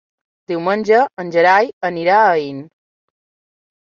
Diumenge 0.51 1.01
en 1.23 1.29
Gerai 1.37 1.69
anirà 1.93 2.17
a 2.23 2.33
Aín. 2.39 2.67